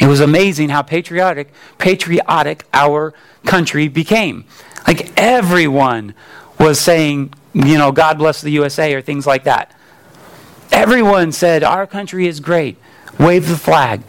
[0.00, 3.14] it was amazing how patriotic patriotic our
[3.46, 4.44] country became.
[4.86, 6.14] Like everyone
[6.58, 9.74] was saying, you know, God bless the USA or things like that.
[10.70, 12.76] Everyone said our country is great.
[13.18, 14.02] Wave the flag.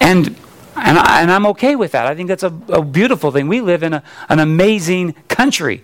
[0.00, 0.36] And
[0.84, 2.06] and, I, and I'm okay with that.
[2.06, 3.48] I think that's a, a beautiful thing.
[3.48, 5.82] We live in a, an amazing country.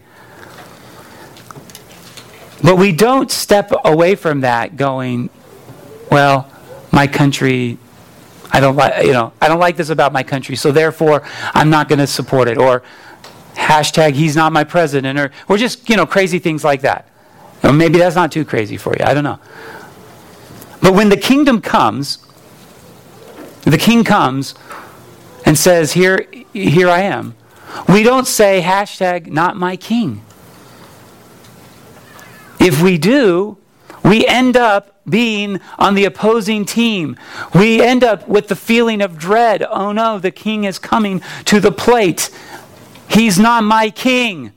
[2.62, 5.28] But we don't step away from that going,
[6.11, 6.50] well,
[6.92, 7.76] my country,
[8.50, 11.68] I don't like, you know, I don't like this about my country, so therefore I'm
[11.68, 12.57] not going to support it.
[12.57, 12.83] Or
[13.54, 17.09] hashtag he's not my president, or, or just, you know, crazy things like that.
[17.62, 19.04] Or maybe that's not too crazy for you.
[19.04, 19.38] I don't know.
[20.80, 22.18] But when the kingdom comes,
[23.62, 24.54] the king comes
[25.44, 27.35] and says, Here, here I am.
[27.88, 30.22] We don't say hashtag not my king.
[32.61, 33.59] If we do,
[34.02, 37.16] we end up being on the opposing team.
[37.54, 39.62] We end up with the feeling of dread.
[39.62, 42.30] Oh no, the king is coming to the plate.
[43.09, 44.52] He's not my king.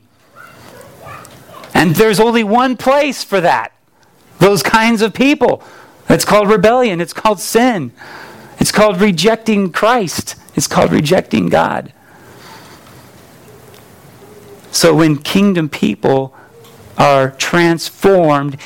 [1.74, 3.72] And there's only one place for that.
[4.38, 5.62] Those kinds of people.
[6.08, 7.00] It's called rebellion.
[7.00, 7.92] It's called sin.
[8.58, 10.36] It's called rejecting Christ.
[10.58, 11.94] It's called rejecting God.
[14.70, 16.34] So when kingdom people
[16.98, 18.58] are transformed.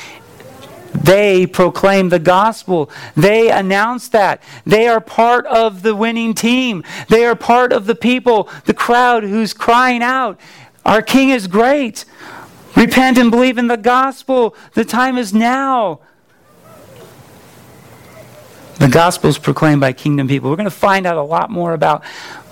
[0.93, 2.89] They proclaim the gospel.
[3.15, 4.41] They announce that.
[4.65, 6.83] They are part of the winning team.
[7.09, 10.39] They are part of the people, the crowd who's crying out,
[10.85, 12.05] Our King is great.
[12.75, 14.55] Repent and believe in the gospel.
[14.73, 15.99] The time is now.
[18.79, 20.49] The gospel is proclaimed by kingdom people.
[20.49, 22.03] We're going to find out a lot more about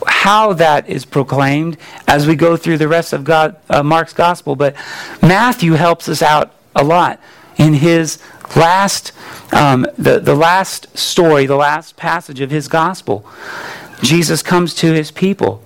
[0.05, 4.55] how that is proclaimed as we go through the rest of God, uh, Mark's gospel.
[4.55, 4.75] But
[5.21, 7.19] Matthew helps us out a lot
[7.57, 8.19] in his
[8.55, 9.11] last,
[9.51, 13.25] um, the, the last story, the last passage of his gospel.
[14.03, 15.63] Jesus comes to his people,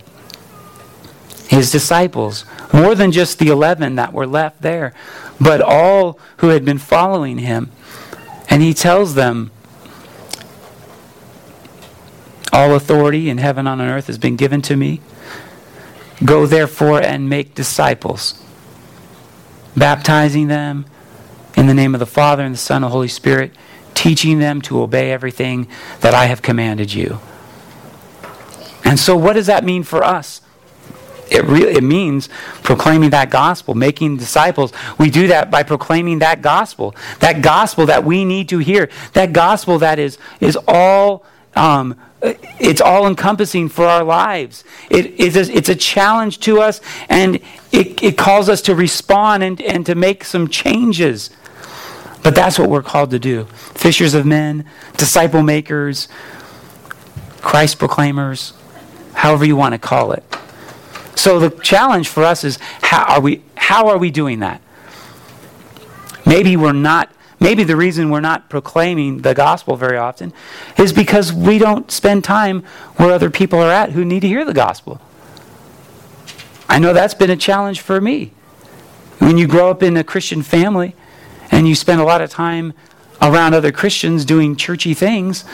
[1.47, 4.93] his disciples, more than just the 11 that were left there,
[5.39, 7.71] but all who had been following him.
[8.49, 9.51] And he tells them,
[12.51, 15.01] all authority in heaven and on earth has been given to me.
[16.23, 18.41] Go therefore and make disciples,
[19.75, 20.85] baptizing them
[21.57, 23.51] in the name of the Father and the Son and the Holy Spirit,
[23.93, 25.67] teaching them to obey everything
[26.01, 27.19] that I have commanded you.
[28.83, 30.41] And so, what does that mean for us?
[31.29, 32.29] It really it means
[32.61, 34.71] proclaiming that gospel, making disciples.
[34.99, 39.33] We do that by proclaiming that gospel, that gospel that we need to hear, that
[39.33, 41.95] gospel that is is all um,
[42.59, 44.63] it's all encompassing for our lives.
[44.89, 47.35] It, it's, a, it's a challenge to us, and
[47.71, 51.29] it, it calls us to respond and, and to make some changes.
[52.23, 54.65] But that's what we're called to do fishers of men,
[54.97, 56.07] disciple makers,
[57.41, 58.53] Christ proclaimers,
[59.13, 60.23] however you want to call it.
[61.15, 64.61] So the challenge for us is how are we, how are we doing that?
[66.25, 67.11] Maybe we're not
[67.45, 70.33] Maybe the reason we're not proclaiming the gospel very often
[70.79, 72.63] is because we don't spend time
[72.95, 74.99] where other people are at who need to hear the gospel.
[76.67, 78.31] I know that's been a challenge for me.
[79.19, 80.95] When you grow up in a Christian family
[81.51, 82.73] and you spend a lot of time
[83.21, 85.45] around other Christians doing churchy things,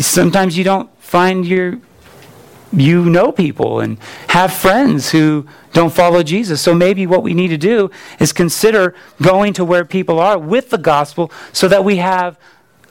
[0.00, 1.80] sometimes you don't find your
[2.72, 3.98] you know people and
[4.28, 6.60] have friends who don't follow Jesus.
[6.60, 10.70] So maybe what we need to do is consider going to where people are with
[10.70, 12.38] the gospel so that we have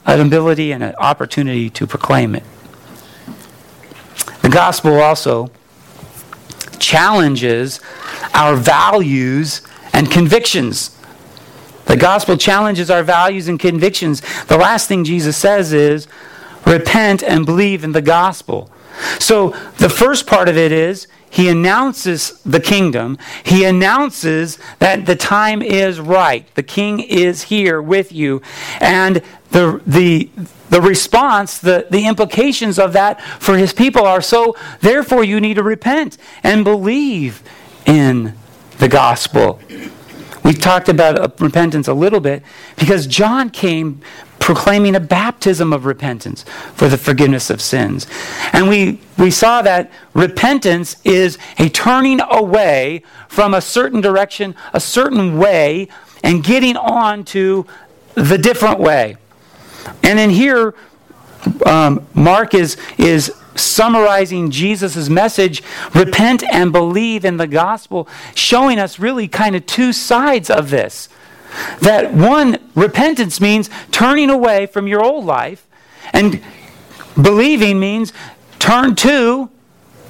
[0.06, 2.44] an ability and an opportunity to proclaim it.
[4.42, 5.50] The gospel also
[6.80, 7.82] challenges
[8.34, 9.62] our values
[9.92, 10.96] and convictions.
[11.86, 14.22] The gospel challenges our values and convictions.
[14.46, 16.08] The last thing Jesus says is
[16.66, 18.70] repent and believe in the gospel.
[19.20, 23.18] So the first part of it is he announces the kingdom.
[23.44, 26.48] He announces that the time is right.
[26.56, 28.42] The king is here with you.
[28.80, 30.30] And the, the,
[30.70, 35.56] the response, the, the implications of that for his people are so, therefore, you need
[35.56, 37.44] to repent and believe
[37.86, 38.34] in
[38.78, 39.60] the gospel.
[40.44, 42.44] We've talked about uh, repentance a little bit
[42.78, 44.02] because John came
[44.46, 48.06] proclaiming a baptism of repentance for the forgiveness of sins.
[48.54, 54.80] And we, we saw that repentance is a turning away from a certain direction, a
[54.80, 55.88] certain way,
[56.24, 57.66] and getting on to
[58.14, 59.18] the different way.
[60.04, 60.76] And in here,
[61.66, 65.64] um, Mark is, is summarizing Jesus' message
[65.96, 71.10] repent and believe in the gospel, showing us really kind of two sides of this.
[71.82, 75.66] That one, repentance means turning away from your old life,
[76.14, 76.42] and
[77.20, 78.14] believing means
[78.60, 79.50] turn to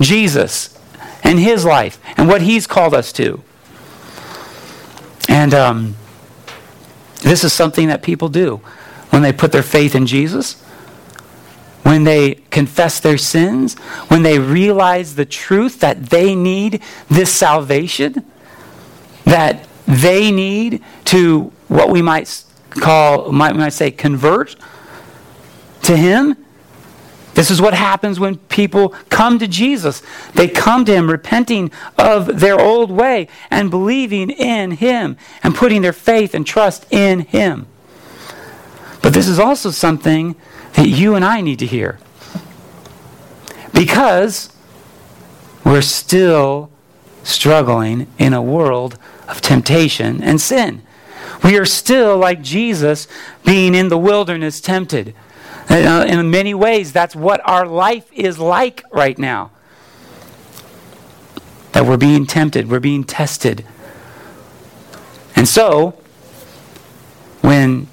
[0.01, 0.77] Jesus
[1.23, 3.43] and his life and what he's called us to.
[5.27, 5.95] And um,
[7.21, 8.61] this is something that people do
[9.09, 10.61] when they put their faith in Jesus,
[11.83, 13.77] when they confess their sins,
[14.07, 18.25] when they realize the truth that they need this salvation,
[19.25, 24.55] that they need to what we might call, might, might say, convert
[25.83, 26.37] to Him.
[27.33, 30.01] This is what happens when people come to Jesus.
[30.33, 35.81] They come to Him repenting of their old way and believing in Him and putting
[35.81, 37.67] their faith and trust in Him.
[39.01, 40.35] But this is also something
[40.73, 41.99] that you and I need to hear.
[43.73, 44.49] Because
[45.65, 46.71] we're still
[47.25, 48.97] struggling in a world
[49.27, 50.81] of temptation and sin.
[51.43, 53.07] We are still like Jesus
[53.43, 55.13] being in the wilderness tempted.
[55.69, 59.51] Uh, in many ways, that's what our life is like right now.
[61.73, 63.65] That we're being tempted, we're being tested.
[65.35, 65.99] And so,
[67.41, 67.87] when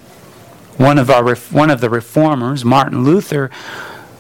[0.77, 3.51] one of, our, one of the reformers, Martin Luther,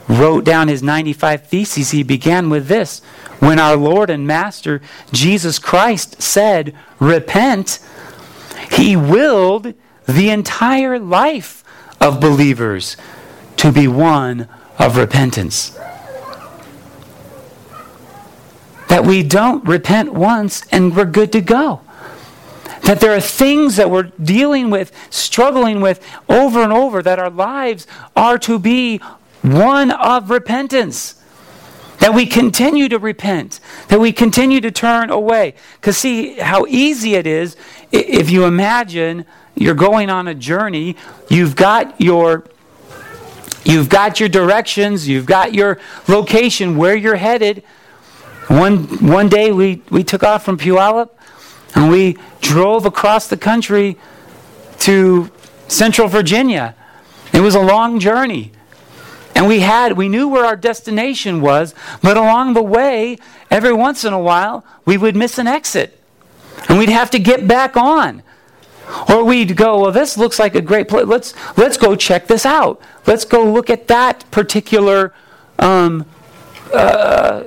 [0.08, 3.02] wrote down his 95 Theses, he began with this
[3.42, 4.80] When our Lord and Master
[5.10, 7.80] Jesus Christ said, Repent,
[8.70, 9.74] he willed
[10.06, 11.64] the entire life
[12.00, 12.96] of believers
[13.56, 14.46] to be one
[14.78, 15.76] of repentance.
[18.86, 21.80] That we don't repent once and we're good to go.
[22.84, 27.30] That there are things that we're dealing with, struggling with over and over, that our
[27.30, 28.98] lives are to be
[29.42, 31.16] one of repentance.
[31.98, 35.54] That we continue to repent, that we continue to turn away.
[35.74, 37.56] Because, see how easy it is
[37.92, 39.24] if you imagine
[39.54, 40.96] you're going on a journey,
[41.28, 42.44] you've got your
[43.64, 45.78] You've got your directions, you've got your
[46.08, 47.62] location, where you're headed.
[48.48, 51.10] One, one day we, we took off from Puyallup
[51.74, 53.98] and we drove across the country
[54.80, 55.30] to
[55.68, 56.74] central Virginia.
[57.32, 58.52] It was a long journey.
[59.42, 63.18] And we had, we knew where our destination was, but along the way,
[63.50, 66.00] every once in a while, we would miss an exit.
[66.68, 68.22] And we'd have to get back on.
[69.08, 71.06] Or we'd go, well, this looks like a great place.
[71.06, 72.80] Let's, let's go check this out.
[73.04, 75.12] Let's go look at that particular
[75.58, 76.06] um,
[76.72, 77.46] uh,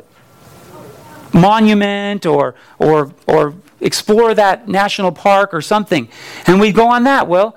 [1.31, 6.09] monument or, or, or explore that national park or something.
[6.45, 7.29] And we'd go on that.
[7.29, 7.55] Well,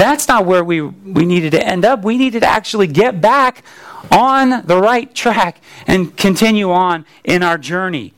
[0.00, 2.04] that's not where we, we needed to end up.
[2.04, 3.62] We needed to actually get back
[4.10, 8.12] on the right track and continue on in our journey.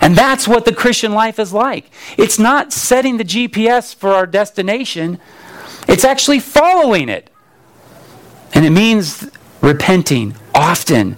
[0.00, 1.90] And that's what the Christian life is like.
[2.16, 5.18] It's not setting the GPS for our destination,
[5.88, 7.30] it's actually following it.
[8.54, 11.16] And it means repenting often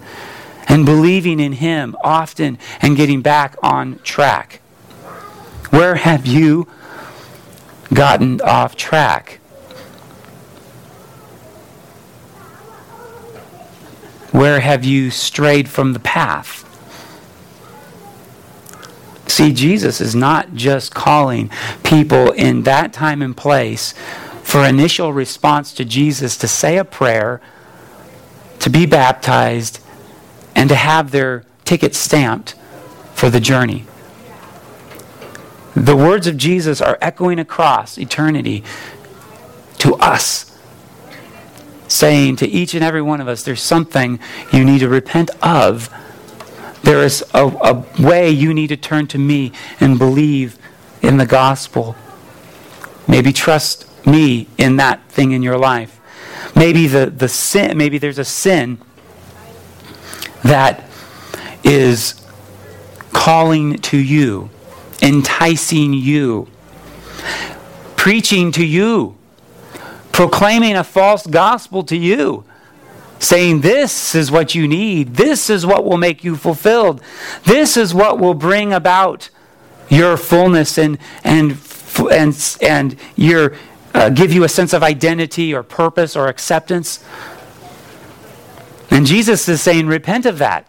[0.68, 4.60] and believing in Him often and getting back on track.
[5.70, 6.68] Where have you
[7.92, 9.40] gotten off track?
[14.32, 16.68] Where have you strayed from the path?
[19.28, 21.50] See, Jesus is not just calling
[21.82, 23.94] people in that time and place
[24.42, 27.40] for initial response to Jesus to say a prayer,
[28.58, 29.80] to be baptized,
[30.54, 32.54] and to have their ticket stamped
[33.14, 33.84] for the journey.
[35.74, 38.62] The words of Jesus are echoing across eternity
[39.78, 40.51] to us
[41.92, 44.18] saying to each and every one of us, there's something
[44.52, 45.90] you need to repent of.
[46.82, 50.58] There is a, a way you need to turn to me and believe
[51.02, 51.94] in the gospel.
[53.06, 56.00] Maybe trust me in that thing in your life.
[56.56, 58.78] Maybe the, the sin, maybe there's a sin
[60.42, 60.84] that
[61.62, 62.26] is
[63.12, 64.50] calling to you,
[65.00, 66.48] enticing you,
[67.96, 69.16] preaching to you
[70.12, 72.44] proclaiming a false gospel to you,
[73.18, 77.02] saying, This is what you need, this is what will make you fulfilled,
[77.44, 79.30] this is what will bring about
[79.88, 81.58] your fullness and, and,
[82.10, 83.54] and, and your
[83.94, 87.04] uh, give you a sense of identity or purpose or acceptance.
[88.90, 90.66] And Jesus is saying, repent of that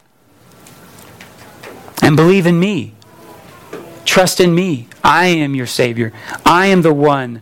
[2.01, 2.93] and believe in me.
[4.05, 4.87] Trust in me.
[5.03, 6.11] I am your Savior.
[6.45, 7.41] I am the one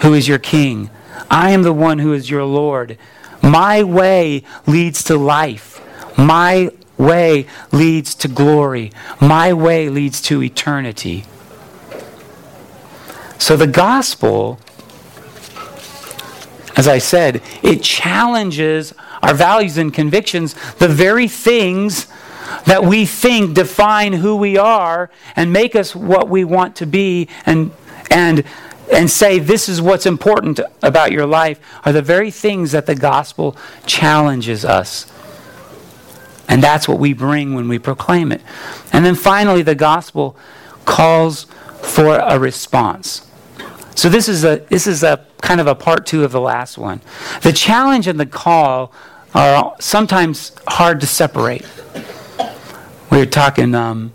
[0.00, 0.90] who is your King.
[1.30, 2.98] I am the one who is your Lord.
[3.42, 5.80] My way leads to life.
[6.18, 8.92] My way leads to glory.
[9.20, 11.24] My way leads to eternity.
[13.38, 14.58] So the gospel,
[16.76, 18.92] as I said, it challenges
[19.22, 22.08] our values and convictions, the very things
[22.66, 27.28] that we think define who we are and make us what we want to be
[27.46, 27.70] and
[28.10, 28.44] and
[28.92, 32.94] and say this is what's important about your life are the very things that the
[32.94, 35.10] gospel challenges us.
[36.48, 38.40] And that's what we bring when we proclaim it.
[38.92, 40.36] And then finally the gospel
[40.84, 41.44] calls
[41.82, 43.26] for a response.
[43.94, 46.78] So this is a this is a kind of a part 2 of the last
[46.78, 47.00] one.
[47.42, 48.92] The challenge and the call
[49.34, 51.66] are sometimes hard to separate.
[53.10, 54.12] We were talking um,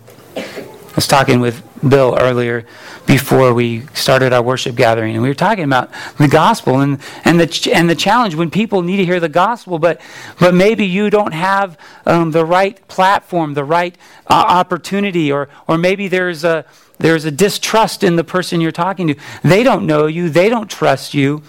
[0.94, 2.68] I was talking with Bill earlier
[3.08, 5.90] before we started our worship gathering, and we were talking about
[6.20, 9.80] the gospel and, and, the, and the challenge when people need to hear the gospel,
[9.80, 10.00] but,
[10.40, 15.80] but maybe you don't have um, the right platform, the right uh, opportunity, or, or
[15.80, 16.64] maybe there's a,
[17.00, 19.16] there's a distrust in the person you're talking to.
[19.44, 21.42] They don't know you, they don't trust you.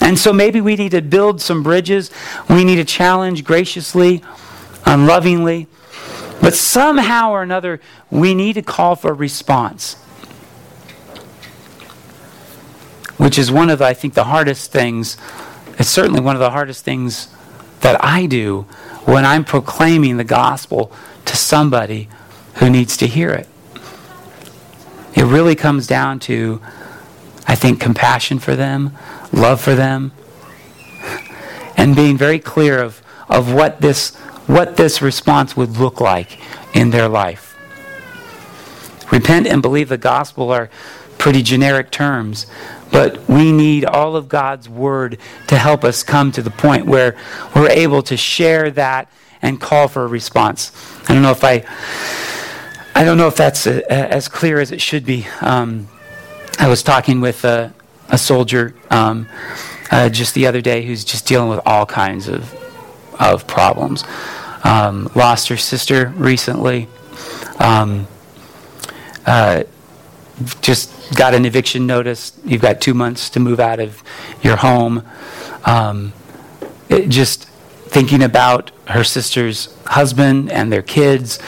[0.00, 2.10] And so maybe we need to build some bridges.
[2.50, 4.24] We need to challenge graciously,
[4.84, 5.68] unlovingly.
[6.40, 7.80] But somehow or another,
[8.10, 9.94] we need to call for a response.
[13.16, 15.16] Which is one of, I think, the hardest things.
[15.78, 17.28] It's certainly one of the hardest things
[17.80, 18.62] that I do
[19.04, 20.92] when I'm proclaiming the gospel
[21.24, 22.08] to somebody
[22.54, 23.48] who needs to hear it.
[25.14, 26.60] It really comes down to,
[27.46, 28.96] I think, compassion for them,
[29.32, 30.12] love for them,
[31.76, 34.16] and being very clear of, of what this
[34.48, 36.38] what this response would look like
[36.74, 37.54] in their life.
[39.12, 40.70] Repent and believe the gospel are
[41.18, 42.46] pretty generic terms,
[42.90, 45.18] but we need all of God's word
[45.48, 47.16] to help us come to the point where
[47.54, 49.10] we're able to share that
[49.42, 50.72] and call for a response.
[51.08, 51.64] I don't know if I
[52.94, 55.26] I don't know if that's a, a, as clear as it should be.
[55.40, 55.88] Um,
[56.58, 57.72] I was talking with a,
[58.08, 59.28] a soldier um,
[59.92, 62.54] uh, just the other day who's just dealing with all kinds of
[63.20, 64.04] of problems
[64.64, 66.88] um, lost her sister recently.
[67.58, 68.06] Um,
[69.26, 69.64] uh,
[70.60, 72.38] just got an eviction notice.
[72.44, 74.02] You've got two months to move out of
[74.42, 75.02] your home.
[75.64, 76.12] Um,
[77.08, 77.44] just
[77.88, 81.38] thinking about her sister's husband and their kids,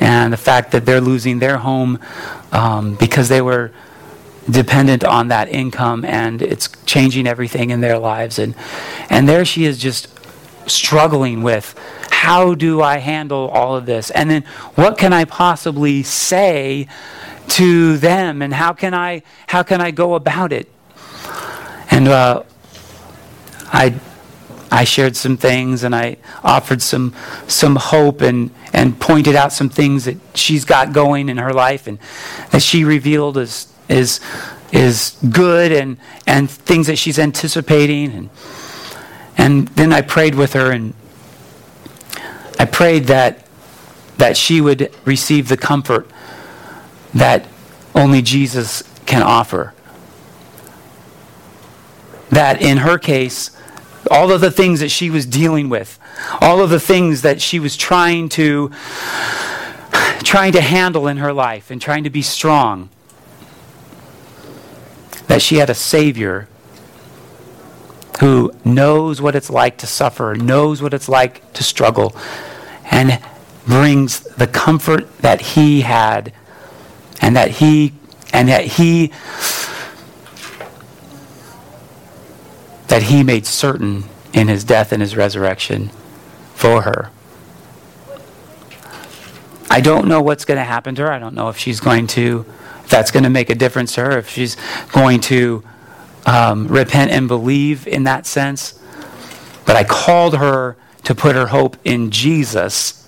[0.00, 1.98] and the fact that they're losing their home
[2.52, 3.70] um, because they were
[4.48, 8.38] dependent on that income, and it's changing everything in their lives.
[8.38, 8.54] And
[9.08, 10.08] and there she is, just
[10.66, 11.78] struggling with
[12.20, 14.10] how do I handle all of this?
[14.10, 14.42] And then
[14.74, 16.86] what can I possibly say
[17.48, 18.42] to them?
[18.42, 20.68] And how can I, how can I go about it?
[21.90, 22.42] And uh,
[23.72, 23.98] I,
[24.70, 27.14] I shared some things and I offered some,
[27.48, 31.86] some hope and, and pointed out some things that she's got going in her life
[31.86, 31.98] and
[32.50, 34.20] that she revealed is, is,
[34.72, 35.96] is good and,
[36.26, 38.12] and things that she's anticipating.
[38.12, 38.30] And,
[39.38, 40.92] and then I prayed with her and
[42.60, 43.46] I prayed that,
[44.18, 46.06] that she would receive the comfort
[47.14, 47.46] that
[47.94, 49.72] only Jesus can offer.
[52.28, 53.56] That in her case,
[54.10, 55.98] all of the things that she was dealing with,
[56.42, 58.70] all of the things that she was trying to
[60.22, 62.90] trying to handle in her life and trying to be strong,
[65.28, 66.46] that she had a savior
[68.20, 72.14] who knows what it's like to suffer, knows what it's like to struggle,
[73.00, 73.18] and
[73.66, 76.32] brings the comfort that he had
[77.22, 77.94] and that he
[78.32, 79.10] and that he
[82.88, 85.90] that he made certain in his death and his resurrection
[86.54, 87.10] for her.
[89.70, 91.12] I don't know what's going to happen to her.
[91.12, 92.44] I don't know if she's going to,
[92.82, 94.56] if that's going to make a difference to her, if she's
[94.92, 95.62] going to
[96.26, 98.78] um, repent and believe in that sense.
[99.64, 103.06] But I called her to put her hope in Jesus,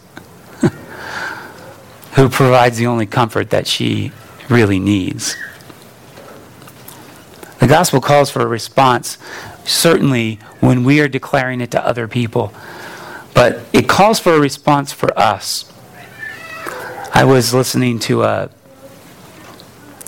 [2.14, 4.12] who provides the only comfort that she
[4.48, 5.36] really needs.
[7.60, 9.18] The gospel calls for a response,
[9.64, 12.52] certainly when we are declaring it to other people,
[13.34, 15.70] but it calls for a response for us.
[17.14, 18.50] I was listening to a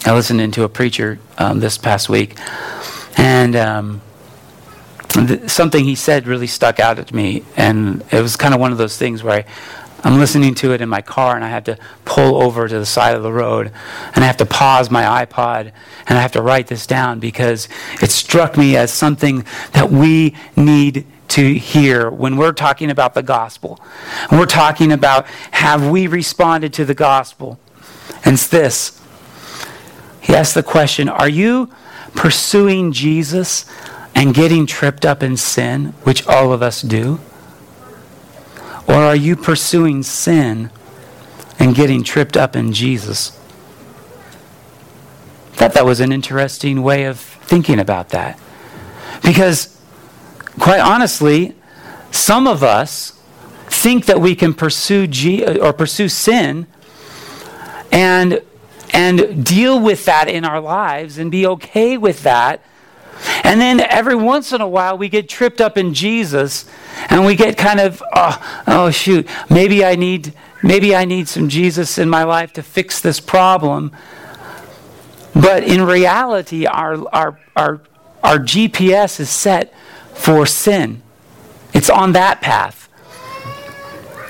[0.07, 2.37] I listened to a preacher um, this past week,
[3.16, 4.03] And um,
[5.15, 7.45] th- something he said really stuck out at me.
[7.57, 9.45] And it was kind of one of those things where I,
[10.03, 12.87] I'm listening to it in my car and I have to pull over to the
[12.87, 13.73] side of the road
[14.15, 15.73] and I have to pause my iPod
[16.07, 17.69] and I have to write this down because
[18.03, 23.23] it struck me as something that we need to hear when we're talking about the
[23.23, 23.81] gospel.
[24.31, 27.59] And we're talking about have we responded to the gospel?
[28.25, 29.01] And it's this.
[30.21, 31.71] He asked the question Are you
[32.15, 33.65] pursuing Jesus
[34.15, 37.21] and getting tripped up in sin, which all of us do?
[38.87, 40.71] Or are you pursuing sin
[41.59, 43.39] and getting tripped up in Jesus?
[45.53, 48.39] I thought that was an interesting way of thinking about that.
[49.23, 49.81] Because,
[50.59, 51.55] quite honestly,
[52.11, 53.21] some of us
[53.67, 56.67] think that we can pursue G- or pursue sin
[57.91, 58.41] and
[58.93, 62.61] and deal with that in our lives and be okay with that.
[63.43, 66.64] And then every once in a while we get tripped up in Jesus
[67.09, 69.29] and we get kind of oh, oh shoot.
[69.49, 73.93] Maybe i need maybe i need some jesus in my life to fix this problem.
[75.35, 77.81] But in reality our our our,
[78.22, 79.75] our gps is set
[80.14, 81.03] for sin.
[81.72, 82.89] It's on that path.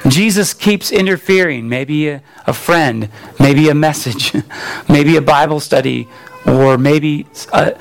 [0.06, 1.68] Jesus keeps interfering.
[1.68, 3.08] Maybe a, a, friend,
[3.40, 4.34] maybe a message,
[4.88, 6.08] maybe a Bible study,
[6.46, 7.78] or maybe a, uh,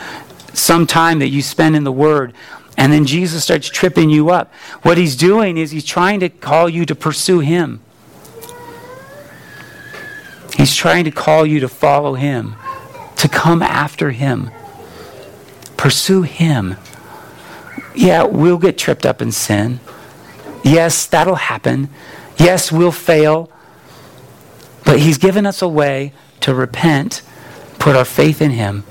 [0.53, 2.33] some time that you spend in the Word.
[2.77, 4.51] And then Jesus starts tripping you up.
[4.81, 7.81] What he's doing is he's trying to call you to pursue him.
[10.55, 12.55] He's trying to call you to follow him,
[13.17, 14.51] to come after him.
[15.77, 16.77] Pursue him.
[17.95, 19.79] Yeah, we'll get tripped up in sin.
[20.63, 21.89] Yes, that'll happen.
[22.37, 23.51] Yes, we'll fail.
[24.85, 27.21] But he's given us a way to repent,
[27.79, 28.83] put our faith in him,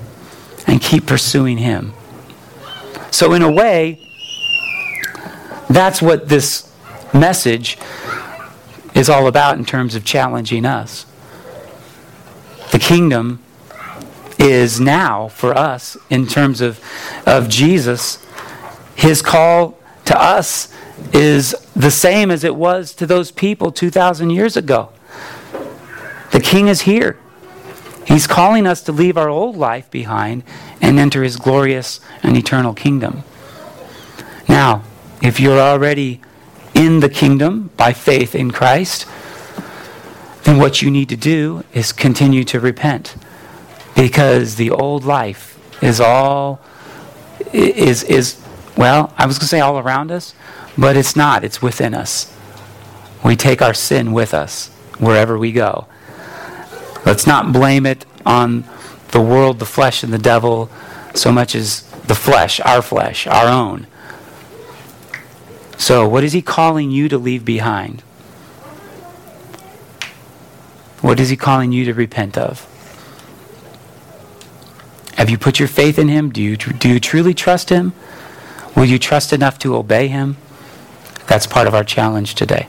[0.67, 1.93] and keep pursuing him.
[3.11, 3.99] So, in a way,
[5.69, 6.71] that's what this
[7.13, 7.77] message
[8.95, 11.05] is all about in terms of challenging us.
[12.71, 13.43] The kingdom
[14.39, 16.83] is now for us in terms of,
[17.25, 18.23] of Jesus.
[18.95, 20.73] His call to us
[21.13, 24.89] is the same as it was to those people 2,000 years ago.
[26.31, 27.17] The king is here.
[28.05, 30.43] He's calling us to leave our old life behind
[30.81, 33.23] and enter his glorious and eternal kingdom.
[34.47, 34.83] Now,
[35.21, 36.21] if you're already
[36.73, 39.07] in the kingdom by faith in Christ,
[40.43, 43.15] then what you need to do is continue to repent
[43.95, 46.59] because the old life is all
[47.53, 48.39] is is
[48.75, 50.33] well, I was going to say all around us,
[50.77, 51.43] but it's not.
[51.43, 52.35] It's within us.
[53.23, 55.87] We take our sin with us wherever we go.
[57.05, 58.63] Let's not blame it on
[59.11, 60.69] the world, the flesh, and the devil
[61.13, 63.87] so much as the flesh, our flesh, our own.
[65.77, 68.01] So, what is he calling you to leave behind?
[71.01, 72.67] What is he calling you to repent of?
[75.15, 76.31] Have you put your faith in him?
[76.31, 77.93] Do you, do you truly trust him?
[78.75, 80.37] Will you trust enough to obey him?
[81.27, 82.67] That's part of our challenge today.